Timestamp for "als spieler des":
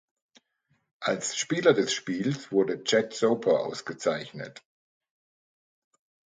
0.99-1.93